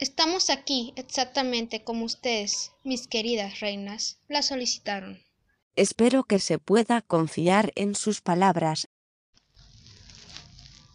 Estamos 0.00 0.48
aquí 0.48 0.92
exactamente 0.94 1.82
como 1.82 2.04
ustedes, 2.04 2.70
mis 2.84 3.08
queridas 3.08 3.58
reinas, 3.58 4.20
la 4.28 4.42
solicitaron. 4.42 5.18
Espero 5.74 6.22
que 6.22 6.38
se 6.38 6.60
pueda 6.60 7.02
confiar 7.02 7.72
en 7.74 7.96
sus 7.96 8.20
palabras. 8.20 8.86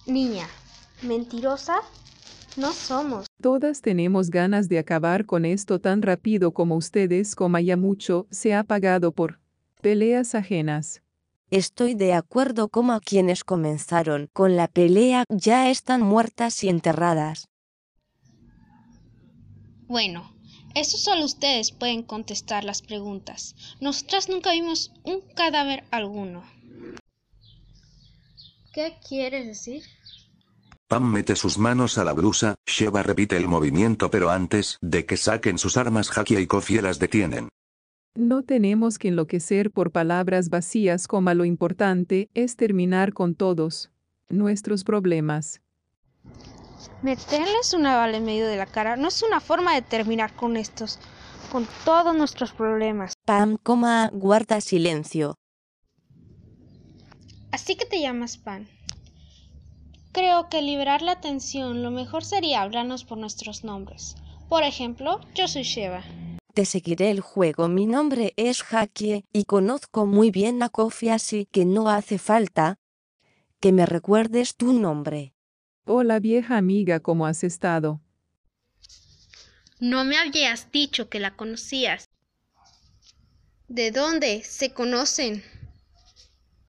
Niña, 0.06 0.48
mentirosa, 1.02 1.82
no 2.56 2.72
somos. 2.72 3.26
Todas 3.42 3.82
tenemos 3.82 4.30
ganas 4.30 4.70
de 4.70 4.80
acabar 4.80 5.26
con 5.26 5.44
esto 5.44 5.80
tan 5.80 6.02
rápido 6.02 6.54
como 6.54 6.78
ustedes, 6.78 7.36
como 7.36 7.60
ya 7.60 7.76
mucho 7.76 8.26
se 8.32 8.54
ha 8.54 8.64
pagado 8.64 9.12
por 9.12 9.42
peleas 9.82 10.34
ajenas. 10.34 11.02
Estoy 11.52 11.94
de 11.94 12.14
acuerdo 12.14 12.70
como 12.70 12.98
quienes 13.02 13.44
comenzaron 13.44 14.30
con 14.32 14.56
la 14.56 14.70
pelea 14.70 15.26
ya 15.28 15.70
están 15.70 16.02
muertas 16.02 16.64
y 16.64 16.70
enterradas. 16.70 17.50
Bueno, 19.94 20.24
eso 20.74 20.98
solo 20.98 21.24
ustedes 21.24 21.72
pueden 21.72 22.02
contestar 22.02 22.64
las 22.64 22.82
preguntas. 22.82 23.56
Nosotras 23.80 24.28
nunca 24.28 24.52
vimos 24.52 24.92
un 25.04 25.22
cadáver 25.36 25.84
alguno. 25.92 26.44
¿Qué 28.74 28.96
quieres 29.08 29.46
decir? 29.46 29.84
Pam 30.88 31.12
mete 31.12 31.36
sus 31.36 31.60
manos 31.60 32.00
a 32.00 32.04
la 32.04 32.14
brusa, 32.14 32.56
Sheva 32.66 33.04
repite 33.04 33.38
el 33.38 33.48
movimiento 33.48 34.10
pero 34.10 34.32
antes 34.32 34.80
de 34.82 35.06
que 35.06 35.16
saquen 35.16 35.60
sus 35.60 35.78
armas 35.78 36.18
Hakia 36.18 36.40
y 36.40 36.48
Kofi 36.48 36.82
las 36.82 36.98
detienen. 36.98 37.50
No 38.16 38.42
tenemos 38.42 38.98
que 38.98 39.10
enloquecer 39.10 39.70
por 39.70 39.92
palabras 39.92 40.50
vacías 40.50 41.08
como 41.08 41.32
lo 41.36 41.46
importante 41.46 42.32
es 42.34 42.56
terminar 42.56 43.14
con 43.14 43.36
todos 43.36 43.92
nuestros 44.28 44.84
problemas. 44.84 45.62
Meterles 47.02 47.74
una 47.74 47.96
bala 47.96 48.18
en 48.18 48.26
medio 48.26 48.48
de 48.48 48.58
la 48.58 48.66
cara 48.66 48.96
no 48.96 49.08
es 49.08 49.24
una 49.24 49.40
forma 49.40 49.74
de 49.74 49.82
terminar 49.82 50.36
con 50.36 50.58
estos, 50.58 51.00
con 51.52 51.68
todos 51.86 52.16
nuestros 52.16 52.52
problemas. 52.52 53.14
Pam, 53.26 53.58
coma, 53.62 54.10
guarda 54.14 54.62
silencio. 54.62 55.36
Así 57.52 57.76
que 57.76 57.86
te 57.86 58.02
llamas 58.02 58.38
Pan. 58.38 58.68
Creo 60.12 60.50
que 60.50 60.62
liberar 60.62 61.02
la 61.02 61.22
tensión 61.22 61.84
lo 61.84 61.92
mejor 61.92 62.24
sería 62.24 62.62
hablarnos 62.62 63.04
por 63.04 63.18
nuestros 63.18 63.64
nombres. 63.64 64.16
Por 64.50 64.64
ejemplo, 64.64 65.20
yo 65.34 65.48
soy 65.48 65.64
Sheva. 65.64 66.04
Te 66.54 66.66
seguiré 66.66 67.10
el 67.10 67.20
juego. 67.20 67.68
Mi 67.68 67.88
nombre 67.88 68.34
es 68.38 68.64
Hakie 68.64 69.26
y 69.34 69.46
conozco 69.46 70.06
muy 70.06 70.30
bien 70.30 70.62
a 70.62 70.70
Kofi 70.70 71.10
así 71.10 71.48
que 71.52 71.66
no 71.66 71.90
hace 71.90 72.20
falta 72.20 72.78
que 73.60 73.72
me 73.72 73.86
recuerdes 73.88 74.56
tu 74.56 74.74
nombre. 74.74 75.34
Hola 75.86 76.20
vieja 76.20 76.56
amiga, 76.56 77.02
¿cómo 77.02 77.26
has 77.26 77.44
estado? 77.44 78.00
No 79.82 80.06
me 80.06 80.18
habías 80.18 80.72
dicho 80.72 81.10
que 81.10 81.20
la 81.20 81.36
conocías. 81.36 82.10
¿De 83.68 83.92
dónde 83.92 84.44
se 84.44 84.74
conocen? 84.74 85.44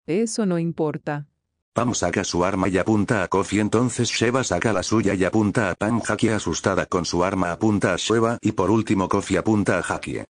Eso 0.06 0.46
no 0.46 0.60
importa. 0.60 1.26
Pam 1.72 1.92
saca 1.94 2.22
su 2.22 2.44
arma 2.44 2.68
y 2.68 2.78
apunta 2.78 3.24
a 3.24 3.28
Kofi 3.28 3.58
entonces 3.58 4.10
Sheva 4.10 4.44
saca 4.44 4.72
la 4.72 4.84
suya 4.84 5.14
y 5.14 5.24
apunta 5.24 5.70
a 5.70 5.74
Pam 5.74 6.00
Hakie 6.06 6.30
asustada 6.30 6.86
con 6.86 7.04
su 7.04 7.24
arma 7.24 7.50
apunta 7.50 7.92
a 7.94 7.96
Sheva 7.96 8.38
y 8.40 8.52
por 8.52 8.70
último 8.70 9.08
Kofi 9.08 9.36
apunta 9.36 9.78
a 9.78 9.82
Hakie. 9.82 10.24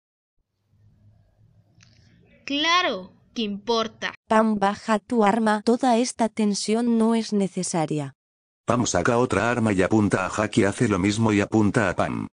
Claro, 2.46 3.12
que 3.34 3.42
importa. 3.42 4.14
Pam, 4.28 4.58
baja 4.58 5.00
tu 5.00 5.26
arma. 5.26 5.64
Toda 5.66 5.98
esta 5.98 6.30
tensión 6.30 6.98
no 6.98 7.14
es 7.16 7.34
necesaria. 7.34 8.16
Pam 8.70 8.86
saca 8.86 9.17
otra 9.17 9.50
arma 9.50 9.73
y 9.73 9.81
apunta 9.81 10.28
a 10.28 10.30
Hakie 10.30 10.67
hace 10.67 10.88
lo 10.88 11.00
mismo 11.00 11.34
y 11.34 11.42
apunta 11.42 11.89
a 11.89 11.95
Pam. 11.95 12.28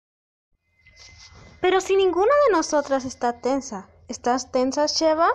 Pero 1.61 1.81
si 1.81 1.95
ninguna 1.95 2.33
de 2.49 2.53
nosotras 2.57 3.05
está 3.05 3.35
tensa. 3.41 3.87
¿Estás 4.09 4.51
tensa, 4.51 4.87
Sheva? 4.87 5.29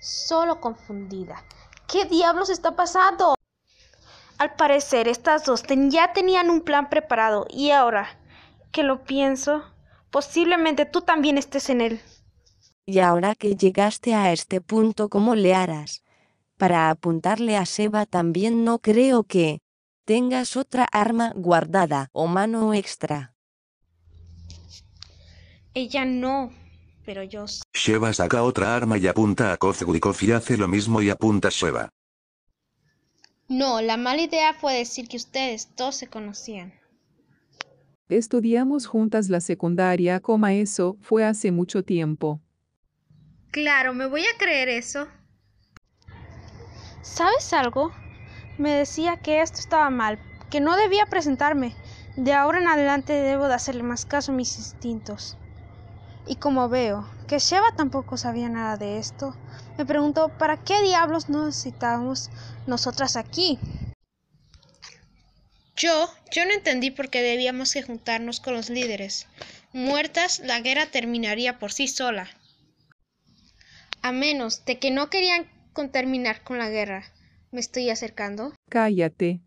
Solo 0.00 0.60
confundida. 0.60 1.44
¿Qué 1.86 2.06
diablos 2.06 2.48
está 2.48 2.74
pasando? 2.74 3.34
Al 4.38 4.54
parecer, 4.56 5.08
estas 5.08 5.44
dos 5.44 5.62
ten- 5.62 5.90
ya 5.90 6.12
tenían 6.14 6.48
un 6.50 6.62
plan 6.62 6.88
preparado 6.88 7.46
y 7.50 7.70
ahora 7.70 8.18
que 8.72 8.82
lo 8.82 9.04
pienso, 9.04 9.62
posiblemente 10.10 10.86
tú 10.86 11.02
también 11.02 11.36
estés 11.36 11.68
en 11.68 11.82
él. 11.82 12.02
Y 12.84 12.98
ahora 12.98 13.34
que 13.34 13.54
llegaste 13.54 14.14
a 14.14 14.32
este 14.32 14.60
punto, 14.60 15.08
¿cómo 15.08 15.34
le 15.34 15.54
harás? 15.54 16.02
Para 16.58 16.90
apuntarle 16.90 17.56
a 17.56 17.64
Seba 17.64 18.06
también 18.06 18.64
no 18.64 18.80
creo 18.80 19.22
que 19.24 19.60
tengas 20.04 20.56
otra 20.56 20.84
arma 20.92 21.32
guardada 21.34 22.08
o 22.12 22.26
mano 22.26 22.74
extra. 22.74 23.34
Ella 25.74 26.04
no, 26.04 26.50
pero 27.06 27.22
yo 27.22 27.46
sí. 27.46 27.62
Sheva 27.72 28.12
saca 28.12 28.42
otra 28.42 28.76
arma 28.76 28.98
y 28.98 29.06
apunta 29.06 29.52
a 29.52 29.56
Kofi 29.56 29.84
y 29.94 30.00
Kofi 30.00 30.32
hace 30.32 30.56
lo 30.56 30.68
mismo 30.68 31.00
y 31.00 31.08
apunta 31.08 31.48
a 31.48 31.50
Sheva. 31.50 31.88
No, 33.48 33.80
la 33.80 33.96
mala 33.96 34.22
idea 34.22 34.54
fue 34.54 34.74
decir 34.74 35.08
que 35.08 35.16
ustedes 35.16 35.70
dos 35.76 35.96
se 35.96 36.08
conocían. 36.08 36.74
Estudiamos 38.08 38.86
juntas 38.86 39.30
la 39.30 39.40
secundaria, 39.40 40.20
coma 40.20 40.52
eso 40.52 40.98
fue 41.00 41.24
hace 41.24 41.50
mucho 41.52 41.82
tiempo. 41.82 42.41
Claro, 43.52 43.92
me 43.92 44.06
voy 44.06 44.22
a 44.22 44.38
creer 44.38 44.70
eso. 44.70 45.06
¿Sabes 47.02 47.52
algo? 47.52 47.92
Me 48.56 48.70
decía 48.70 49.18
que 49.18 49.42
esto 49.42 49.60
estaba 49.60 49.90
mal, 49.90 50.18
que 50.50 50.60
no 50.60 50.74
debía 50.74 51.04
presentarme. 51.04 51.74
De 52.16 52.32
ahora 52.32 52.60
en 52.60 52.66
adelante 52.66 53.12
debo 53.12 53.48
de 53.48 53.54
hacerle 53.54 53.82
más 53.82 54.06
caso 54.06 54.32
a 54.32 54.34
mis 54.34 54.56
instintos. 54.56 55.36
Y 56.26 56.36
como 56.36 56.70
veo 56.70 57.06
que 57.28 57.40
Sheva 57.40 57.76
tampoco 57.76 58.16
sabía 58.16 58.48
nada 58.48 58.78
de 58.78 58.96
esto, 58.96 59.36
me 59.76 59.84
pregunto 59.84 60.30
¿para 60.38 60.56
qué 60.56 60.80
diablos 60.80 61.28
no 61.28 61.44
necesitábamos 61.44 62.30
nosotras 62.66 63.16
aquí? 63.16 63.58
Yo, 65.76 66.08
yo 66.30 66.46
no 66.46 66.52
entendí 66.52 66.90
por 66.90 67.10
qué 67.10 67.20
debíamos 67.20 67.74
que 67.74 67.82
juntarnos 67.82 68.40
con 68.40 68.54
los 68.54 68.70
líderes. 68.70 69.26
Muertas, 69.74 70.38
la 70.38 70.60
guerra 70.60 70.86
terminaría 70.86 71.58
por 71.58 71.70
sí 71.70 71.86
sola. 71.86 72.30
A 74.02 74.12
menos 74.12 74.64
de 74.64 74.78
que 74.78 74.90
no 74.90 75.10
querían 75.10 75.46
con 75.72 75.90
terminar 75.90 76.42
con 76.42 76.58
la 76.58 76.68
guerra. 76.68 77.04
¿Me 77.52 77.60
estoy 77.60 77.88
acercando? 77.90 78.52
Cállate. 78.68 79.40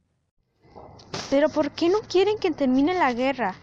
Pero 1.29 1.49
¿por 1.49 1.71
qué 1.71 1.89
no 1.89 1.99
quieren 1.99 2.37
que 2.37 2.51
termine 2.51 2.93
la 2.93 3.13
guerra? 3.13 3.55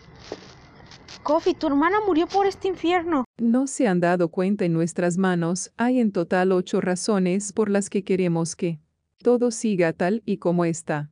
Kofi, 1.22 1.54
tu 1.54 1.68
hermana 1.68 1.98
murió 2.06 2.26
por 2.26 2.46
este 2.46 2.68
infierno. 2.68 3.24
No 3.38 3.66
se 3.66 3.86
han 3.86 4.00
dado 4.00 4.28
cuenta 4.28 4.64
en 4.64 4.72
nuestras 4.72 5.16
manos, 5.16 5.72
hay 5.76 6.00
en 6.00 6.12
total 6.12 6.52
ocho 6.52 6.80
razones 6.80 7.52
por 7.52 7.70
las 7.70 7.88
que 7.88 8.02
queremos 8.02 8.56
que 8.56 8.80
todo 9.22 9.50
siga 9.50 9.92
tal 9.92 10.22
y 10.26 10.38
como 10.38 10.64
está. 10.64 11.10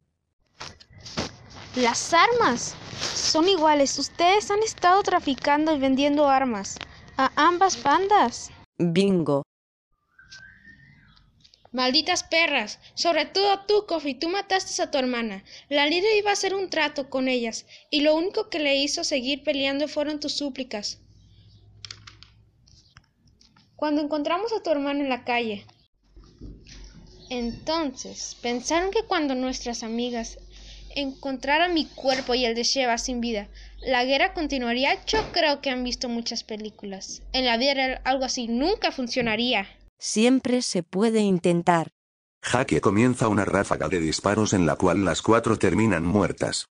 Las 1.76 2.12
armas 2.12 2.74
son 3.14 3.48
iguales. 3.48 3.96
Ustedes 3.98 4.50
han 4.50 4.62
estado 4.64 5.02
traficando 5.02 5.74
y 5.74 5.78
vendiendo 5.78 6.28
armas 6.28 6.76
a 7.16 7.30
ambas 7.36 7.80
bandas. 7.82 8.50
Bingo. 8.78 9.44
Malditas 11.72 12.24
perras. 12.24 12.80
Sobre 12.94 13.26
todo 13.26 13.60
tú, 13.60 13.86
Kofi, 13.86 14.14
tú 14.14 14.28
mataste 14.28 14.82
a 14.82 14.90
tu 14.90 14.98
hermana. 14.98 15.44
La 15.68 15.86
líder 15.86 16.16
iba 16.16 16.30
a 16.30 16.32
hacer 16.32 16.54
un 16.54 16.68
trato 16.68 17.08
con 17.08 17.28
ellas, 17.28 17.66
y 17.90 18.00
lo 18.00 18.16
único 18.16 18.48
que 18.48 18.58
le 18.58 18.76
hizo 18.76 19.04
seguir 19.04 19.44
peleando 19.44 19.86
fueron 19.86 20.18
tus 20.18 20.32
súplicas. 20.32 20.98
Cuando 23.76 24.02
encontramos 24.02 24.52
a 24.52 24.62
tu 24.62 24.70
hermana 24.70 25.00
en 25.00 25.08
la 25.08 25.24
calle. 25.24 25.64
Entonces, 27.30 28.36
pensaron 28.42 28.90
que 28.90 29.04
cuando 29.04 29.36
nuestras 29.36 29.84
amigas 29.84 30.38
encontraran 30.96 31.72
mi 31.72 31.86
cuerpo 31.86 32.34
y 32.34 32.44
el 32.44 32.56
de 32.56 32.64
Sheva 32.64 32.98
sin 32.98 33.20
vida, 33.20 33.48
la 33.80 34.04
guerra 34.04 34.34
continuaría. 34.34 35.04
Yo 35.06 35.20
creo 35.32 35.60
que 35.60 35.70
han 35.70 35.84
visto 35.84 36.08
muchas 36.08 36.42
películas. 36.42 37.22
En 37.32 37.44
la 37.44 37.56
vida 37.56 37.74
real 37.74 38.00
algo 38.04 38.24
así 38.24 38.48
nunca 38.48 38.90
funcionaría. 38.90 39.68
Siempre 40.02 40.62
se 40.62 40.82
puede 40.82 41.20
intentar. 41.20 41.92
Hakie 42.42 42.80
comienza 42.80 43.28
una 43.28 43.44
ráfaga 43.44 43.88
de 43.90 44.00
disparos 44.00 44.54
en 44.54 44.64
la 44.64 44.76
cual 44.76 45.04
las 45.04 45.20
cuatro 45.20 45.58
terminan 45.58 46.06
muertas. 46.06 46.70